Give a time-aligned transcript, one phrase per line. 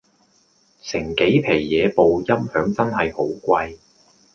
[0.81, 3.77] 成幾皮野部音響真係好貴